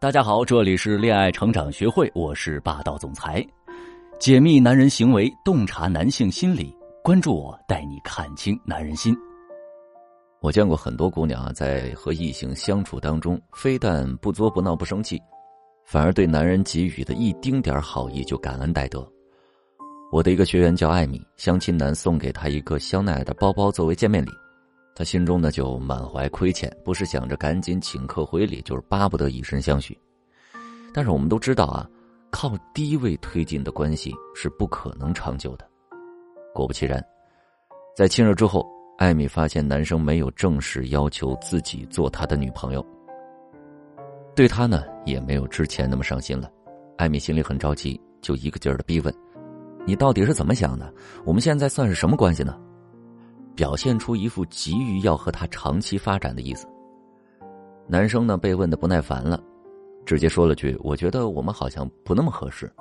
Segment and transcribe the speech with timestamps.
[0.00, 3.46] 大家好，这里是恋爱成长学会，我是霸道总裁，
[4.18, 6.74] 解密男人行为，洞察男性心理，
[7.04, 9.14] 关注我，带你看清男人心。
[10.40, 15.20] 我见过很多姑娘啊，在和异性相处当中，非但不作不闹不生气，
[15.84, 19.06] 反而对男人给予的一丁点好意就感恩戴德。
[20.10, 24.30] 我的一个学员叫艾米，相亲男送给她一个香奈儿的包包作为见面礼。
[24.94, 29.98] 他心中呢就满怀亏欠，不是想着赶紧请客回礼，就是巴不得以身相许。
[30.92, 31.88] 但是我们都知道啊，
[32.30, 35.66] 靠低位推进的关系是不可能长久的。
[36.52, 37.02] 果不其然，
[37.96, 38.66] 在亲热之后，
[38.98, 42.84] 艾米发现男生没有正式要求自己做他的女朋友，
[44.34, 46.50] 对他呢也没有之前那么上心了。
[46.98, 49.14] 艾米心里很着急，就一个劲儿的逼问
[49.86, 50.92] ：“你到底是怎么想的？
[51.24, 52.60] 我们现在算是什么关系呢？”
[53.54, 56.66] 表现出一副急于要和他长期发展的意思。
[57.86, 59.42] 男生呢被问的不耐烦了，
[60.06, 62.72] 直接说了句：“我觉得我们好像不那么合适。”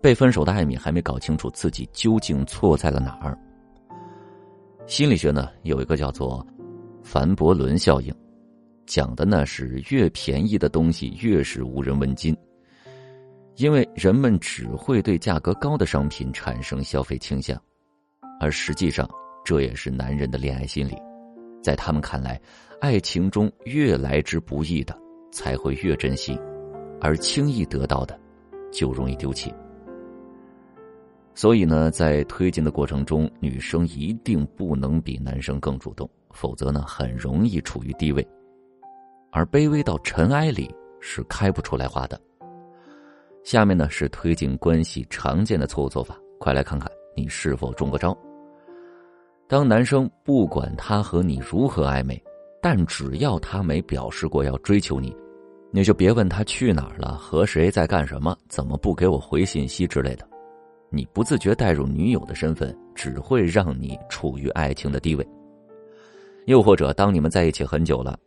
[0.00, 3.38] 被分手的艾米还没搞清楚自己究竟错在了哪儿。
[4.86, 6.46] 心理学呢有一个叫做
[7.02, 8.14] 凡伯伦效应，
[8.86, 12.36] 讲的呢是越便宜的东西越是无人问津，
[13.56, 17.60] 因为人们只会对价格高的商品产生消费倾向，
[18.38, 19.08] 而实际上。
[19.44, 20.96] 这也是男人的恋爱心理，
[21.62, 22.40] 在他们看来，
[22.80, 24.98] 爱情中越来之不易的
[25.30, 26.40] 才会越珍惜，
[26.98, 28.18] 而轻易得到的
[28.72, 29.52] 就容易丢弃。
[31.34, 38.26] 所以呢，在推进的过程中，女生一定不能比男生更主动，否则呢，很容易处于低位，
[39.30, 42.18] 而卑微到尘埃里是开不出来花的。
[43.42, 48.16] 下面呢是推进关系常见的错误做法，快来看看你是否中过招。
[49.46, 52.22] 当男生不管他和你如何暧昧，
[52.62, 55.14] 但只要他没表示过要追求你，
[55.70, 60.26] 你就别问他去哪儿了、和谁在干什么、怎么不给我回信息之类的。
[60.88, 65.26] 你不自觉带入女友的身份，只会让你处于爱情的低位。
[66.46, 68.18] 又或者，当你们在一起很久了，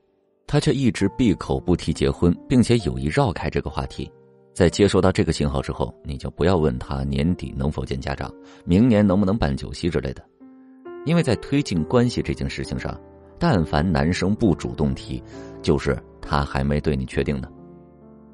[0.46, 4.12] 他却一直闭口不提结婚，并且有意绕开这个话题，
[4.54, 8.32] 在接收到这个信号之后，你就不要问他年底能否见家长，
[8.66, 10.24] 明年能不能办酒席之类的。
[11.08, 13.00] 因为在推进关系这件事情上，
[13.40, 15.24] 但凡男生不主动提，
[15.62, 17.48] 就是他还没对你确定呢。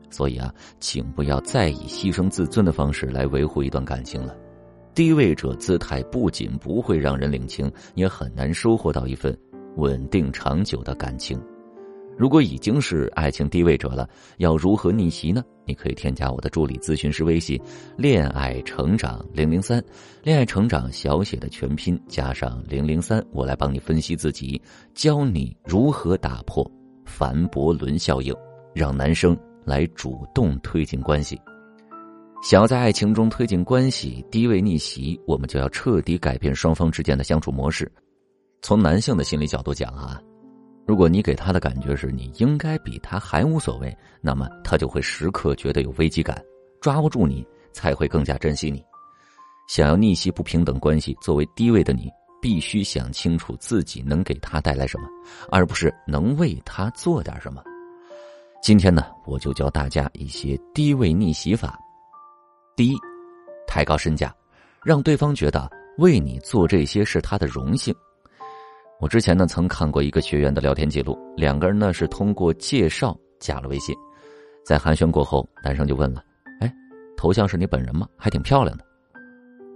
[0.09, 4.35] 所以啊，请不要再以牺牲自尊的方式来维护一段感情了。
[4.95, 9.37] 低位者姿态不仅不会让人领情，也很难收获到一份
[9.75, 11.39] 稳定长久的感情。
[12.17, 14.07] 如果已经是爱情低位者了，
[14.37, 15.43] 要如何逆袭呢？
[15.65, 17.59] 你可以添加我的助理咨询师微信
[17.97, 19.83] “恋爱成长零零三”，
[20.21, 24.61] 恋爱成长小写的全拼加上零零三，我来帮你分析自己，
[24.93, 26.69] 教你如何打破
[27.05, 28.35] 凡伯伦效应，
[28.75, 31.39] 让男生来主动推进关系。
[32.43, 37.89] 想要在爱情中推进关系，低位逆袭，我们就要彻底改变双方之间的相处模式。
[38.61, 40.21] 从男性的心理角度讲啊。
[40.85, 46.43] 如果你给他的感觉是你应该比他还无所谓，那么他就会时刻觉得有危机感，
[46.81, 48.83] 抓不住你才会更加珍惜你。
[49.69, 52.09] 想要逆袭不平等关系，作为低位的你，
[52.41, 55.07] 必须想清楚自己能给他带来什么，
[55.49, 57.63] 而不是能为他做点什么。
[58.61, 61.79] 今天呢，我就教大家一些低位逆袭法。
[62.75, 62.95] 第一，
[63.65, 64.35] 抬高身价，
[64.83, 67.95] 让对方觉得为你做这些是他的荣幸。
[69.03, 73.93] 我之前呢曾看过一个学员的聊天记录，两个人呢是通过介绍加了微信，
[74.65, 76.23] 在寒暄过后，男生就问了
[76.61, 76.73] ：“哎，
[77.17, 78.07] 头像是你本人吗？
[78.15, 78.85] 还挺漂亮的。”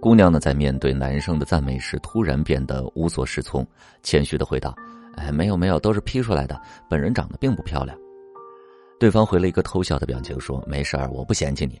[0.00, 3.66] 姑娘呢在面对男生的赞美时，突然变得无所适从，
[4.02, 4.74] 谦虚的回道
[5.16, 7.94] ：“哎，没有没有，都是 P 出来的，本人长得并不漂亮。”
[8.98, 11.78] 对方回了一个偷笑的表情，说：“没事儿，我不嫌弃你。”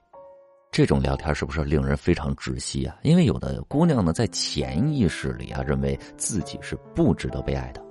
[0.70, 2.96] 这种聊天是不是令人非常窒息啊？
[3.02, 7.82] 因为有的姑娘呢，在潜意识里啊，认为自己是不值得被爱的，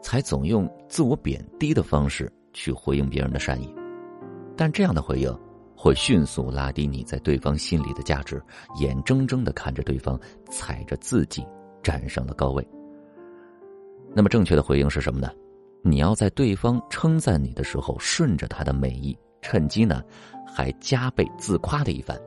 [0.00, 3.74] 才总用自我贬低的方式去回应别人的善意。
[4.56, 5.36] 但这样的回应
[5.76, 8.40] 会迅速拉低你在对方心里的价值，
[8.76, 10.18] 眼睁睁的看着对方
[10.48, 11.44] 踩着自己
[11.82, 12.66] 站上了高位。
[14.14, 15.30] 那么正确的回应是什么呢？
[15.82, 20.02] 你要在对方称赞你的时候，顺着他的美意，趁机呢。
[20.54, 22.20] 还加倍自夸的一番，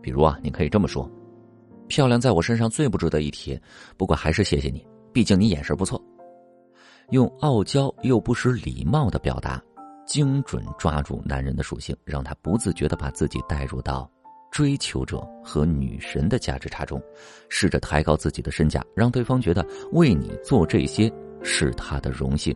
[0.00, 1.10] 比如啊，你可以这么说
[1.88, 3.60] ：“漂亮在我身上最不值得一提，
[3.96, 6.02] 不过还是谢谢你，毕竟你眼神不错。”
[7.10, 9.60] 用傲娇又不失礼貌的表达，
[10.06, 14.10] 精准抓住男人的属性，让他不自觉的把自己带入到
[14.50, 17.02] 追求者和女神的价值差中，
[17.48, 21.12] 试着抬高自己的身价，让对方觉得为你做这些
[21.42, 22.54] 是他的荣幸。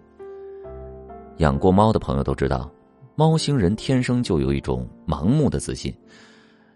[1.39, 2.71] 养过猫的朋友都知道。
[3.19, 5.93] 猫星人天生就有一种盲目的自信，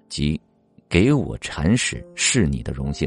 [0.08, 0.40] 即
[0.88, 3.06] 给我铲屎是你的荣幸。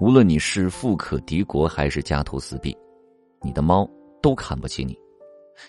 [0.00, 2.76] 无论你是富可敌国还是家徒四壁，
[3.40, 3.88] 你的猫
[4.20, 4.98] 都看不起你，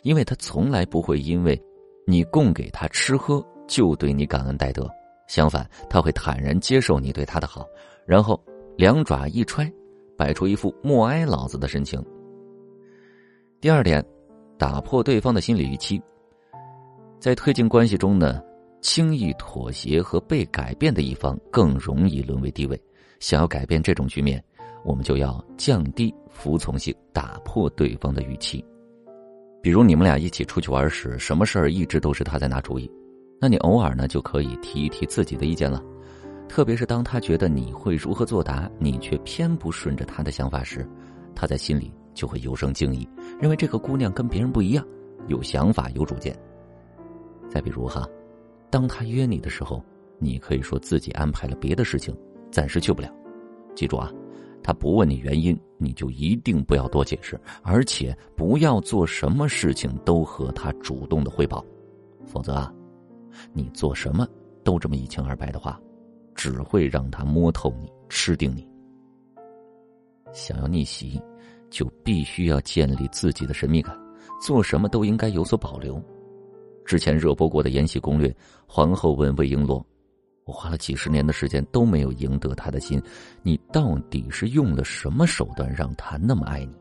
[0.02, 1.62] 因为它从来不会因为
[2.08, 4.90] 你供给它吃喝就对你感恩戴德。
[5.28, 7.64] 相反，它会坦然接受你对它的好，
[8.08, 8.44] 然后
[8.76, 9.72] 两爪一揣，
[10.18, 12.04] 摆出一副默哀老子的神情。
[13.60, 14.04] 第二点，
[14.58, 16.02] 打破对方的心理预期。
[17.22, 18.42] 在推进关系中呢，
[18.82, 22.82] 轻易妥协和被改变的一方更容易沦为低位。
[23.20, 24.44] 想要改变这种局面，
[24.84, 28.66] 我们就要降低服从性，打破对方的预期。
[29.62, 32.90] 比如你们俩一起出去玩时，什么事儿一直都是他在拿主意，
[33.40, 35.80] 那你偶尔呢就可以提一提自己的意见了。
[36.50, 40.90] 特别是当他觉得你会如何作答，你却偏不顺着他的想法时，
[41.36, 43.08] 他在心里就会有生敬意，
[43.40, 44.84] 认为这个姑娘跟别人不一样，
[45.28, 46.36] 有想法、有主见。
[47.52, 48.08] 再比如哈，
[48.70, 49.84] 当他约你的时候，
[50.18, 52.18] 你可以说自己安排了别的事情，
[52.50, 53.14] 暂时去不了。
[53.76, 54.10] 记住啊，
[54.64, 61.66] 他不问你原因，你就一定不要多解释，而且不要做什么事情都和他主动的汇报，
[62.26, 62.74] 否则啊，
[63.52, 64.26] 你做什么
[64.64, 65.78] 都这么一清二白的话，
[66.34, 68.66] 只会让他摸透你、吃定你。
[70.32, 71.22] 想要逆袭，
[71.70, 73.94] 就必须要建立自己的神秘感，
[74.42, 76.02] 做什么都应该有所保留。
[76.86, 78.28] 之前热播过的《延禧攻略》，
[78.68, 79.82] 皇后问魏璎珞
[80.46, 83.02] ：“我花了几十年的时间都没有赢得他的心，
[83.44, 86.76] 你到底是用了什么手段让他那么爱你？”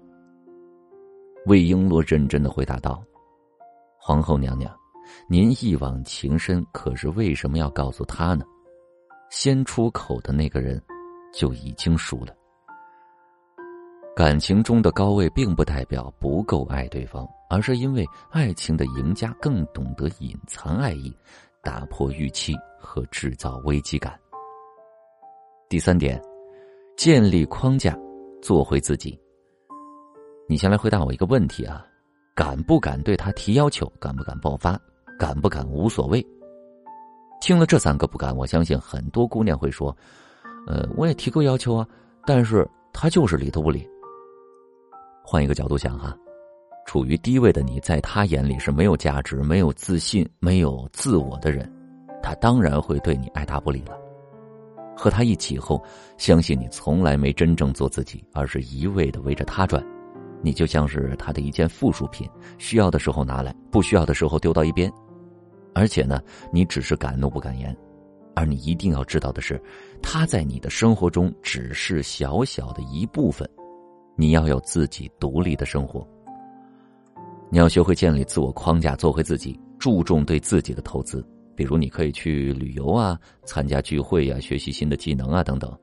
[1.47, 3.03] 魏璎珞认真的回答道
[4.01, 4.75] ：“皇后娘娘，
[5.29, 8.45] 您一往情深，可是为什么要告诉他呢？
[9.31, 10.83] 先出口的那个人
[11.33, 12.35] 就已经输了。
[14.17, 21.13] 感情中的高位，并不代表不够爱对方。”而是因为爱情的赢家更懂得隐藏爱意，
[21.63, 24.19] 打破预期和制造危机感。
[25.69, 26.23] 第三点，
[26.97, 27.99] 建立框架，
[28.41, 29.21] 做回自己。
[30.49, 31.85] 你先来回答我一个问题啊：
[32.37, 33.87] 敢不敢对他提要求？
[34.01, 34.81] 敢不敢爆发？
[35.19, 36.25] 敢不敢无所谓？
[37.41, 39.95] 听了这三个不敢，我相信很多姑娘会说
[40.69, 41.87] ：“呃，我也提过要求啊，
[42.25, 43.89] 但是他就是理都不理。”
[45.27, 46.17] 换一个角度想哈。
[46.87, 51.71] 处于低位的你，在他眼里是没有价值、没有自信、没有自我的人，
[52.23, 53.97] 他当然会对你爱答不理了。
[54.97, 55.83] 和他一起后，
[56.19, 59.83] 相信你从来没真正做自己，而是一味的围着他转，
[60.43, 62.29] 你就像是他的一件附属品，
[62.59, 64.93] 需要的时候拿来，不需要的时候丢到一边。
[65.75, 66.21] 而且呢，
[66.53, 67.75] 你只是敢怒不敢言，
[68.35, 69.63] 而你一定要知道的是，
[70.03, 73.49] 他在你的生活中只是小小的一部分，
[74.17, 76.07] 你要有自己独立的生活。
[77.53, 81.27] 你要学会建立自我框架，做回自己，注重对自己的投资。
[81.57, 85.77] 比如，你可以去旅游啊，参加聚会呀，学习新的技能啊，等等。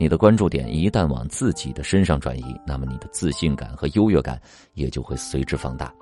[0.00, 4.40] 你的关注点一旦往自己的身上转移，那么你的自信感和优越感
[4.72, 5.92] 也就会随之放大。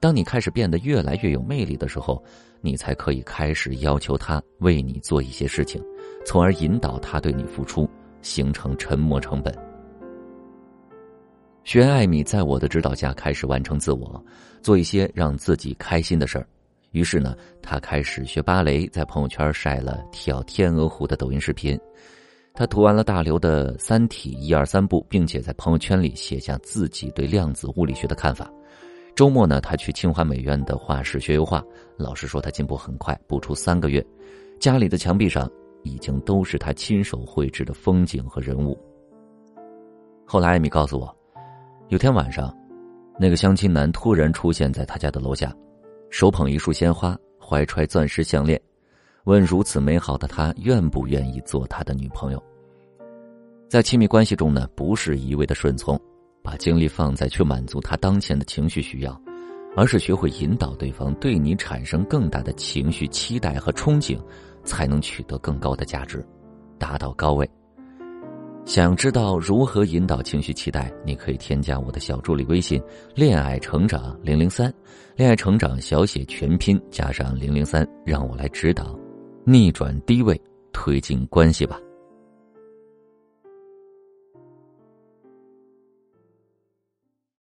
[0.00, 2.22] 当你开始变得越来越有魅力的时候，
[2.60, 5.82] 你才可以开始要求他为你做一些事情，
[6.24, 7.90] 从而引导他对你付出，
[8.22, 9.52] 形成沉没成本。
[11.68, 14.24] 学艾米在我的指导下开始完成自我，
[14.62, 16.48] 做一些让自己开心的事儿。
[16.92, 21.78] 于是呢，他开始学芭蕾，在朋友圈晒了跳天鹅湖的抖音视频。
[22.54, 28.50] 他读完了大刘的《三体》一二三部，并且在朋友圈里写下自己对量子物理学的看法。
[29.14, 31.62] 周末呢，他去清华美院的画室学油画，
[31.98, 34.02] 老师说他进步很快，不出三个月，
[34.58, 35.46] 家里的墙壁上
[35.82, 38.74] 已经都是他亲手绘制的风景和人物。
[40.24, 41.17] 后来，艾米告诉我。
[41.88, 42.54] 有天晚上，
[43.18, 45.50] 那个相亲男突然出现在他家的楼下，
[46.10, 48.60] 手捧一束鲜花，怀揣钻石项链，
[49.24, 52.42] 问如此美好的他愿不愿意做他的女朋友。
[53.70, 55.98] 在亲密关系中呢，不是一味的顺从，
[56.42, 59.18] 把精力放在去满足他当前的情绪需要，
[59.74, 64.20] 而是学会引导对方对你产生更大的情绪期待和憧憬，
[64.62, 66.22] 才能取得更高的价值，
[66.78, 67.50] 达到高位。
[68.68, 70.92] 想知道如何引导情绪期待？
[71.02, 72.78] 你可以添加我的小助理微信
[73.16, 74.70] “恋爱成长零零三”，
[75.16, 78.94] 恋爱成长小写全拼加上零零三，让我来指导，
[79.42, 80.38] 逆转低位，
[80.70, 81.80] 推进关系吧。